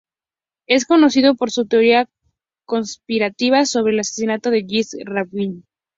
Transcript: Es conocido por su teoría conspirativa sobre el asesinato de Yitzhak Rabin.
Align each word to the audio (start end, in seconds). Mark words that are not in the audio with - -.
Es 0.65 0.85
conocido 0.87 1.35
por 1.35 1.51
su 1.51 1.67
teoría 1.67 2.09
conspirativa 2.65 3.67
sobre 3.67 3.93
el 3.93 3.99
asesinato 3.99 4.49
de 4.49 4.63
Yitzhak 4.65 5.01
Rabin. 5.07 5.67